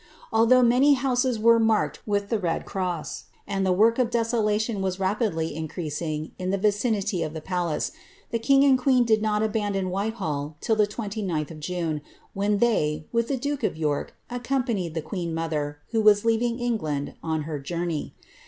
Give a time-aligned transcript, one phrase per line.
[0.33, 4.99] Although many houses were marked with the red cross, and tlie work of desolation was
[4.99, 7.91] rapidly increasing in the vicinity of the palace,
[8.31, 12.01] the king and queen did not abandon Whitehall till the 20th of June,
[12.33, 17.13] when they, with the duke of York, accompanied the queen mother, who was leaving England,
[17.21, 18.15] on her journey.